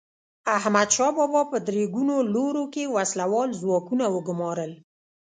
[0.57, 4.71] احمدشاه بابا په درې ګونو لورو کې وسله وال ځواکونه وګمارل.